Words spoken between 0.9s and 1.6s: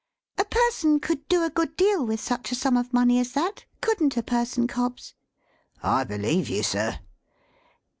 could do a